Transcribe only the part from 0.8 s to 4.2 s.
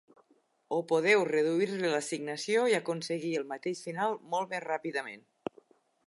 podeu reduir-li l'assignació i aconseguir el mateix final